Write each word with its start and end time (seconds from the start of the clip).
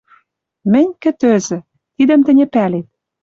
Мӹнь— 0.71 0.97
кӹтӧзӹ, 1.01 1.57
тидӹм 1.95 2.21
тӹньӹ 2.27 2.45
пӓлет... 2.53 2.87